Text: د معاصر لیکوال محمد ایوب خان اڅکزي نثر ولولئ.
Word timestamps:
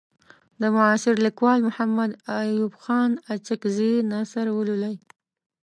د 0.61 0.63
معاصر 0.75 1.15
لیکوال 1.25 1.59
محمد 1.67 2.11
ایوب 2.39 2.73
خان 2.83 3.11
اڅکزي 3.33 3.93
نثر 4.11 4.45
ولولئ. 4.57 4.95